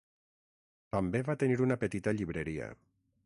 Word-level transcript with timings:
També 0.95 1.21
va 1.27 1.37
tenir 1.45 1.59
una 1.67 1.79
petita 1.85 2.17
llibreria. 2.21 2.73